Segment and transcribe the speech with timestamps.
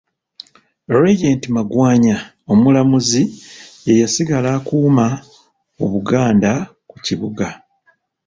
[1.01, 2.17] Regent Magwanya
[2.53, 3.23] Omulamuzi
[3.85, 5.05] ye yasigala akuuma
[5.83, 6.51] Obuganda
[6.89, 7.47] ku kibuga.